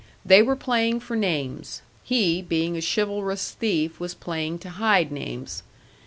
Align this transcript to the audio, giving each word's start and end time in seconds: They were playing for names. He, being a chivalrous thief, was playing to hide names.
They 0.25 0.41
were 0.41 0.55
playing 0.55 0.99
for 1.01 1.15
names. 1.15 1.83
He, 2.01 2.41
being 2.41 2.75
a 2.75 2.81
chivalrous 2.81 3.51
thief, 3.51 3.99
was 3.99 4.15
playing 4.15 4.57
to 4.65 4.71
hide 4.71 5.11
names. 5.11 5.61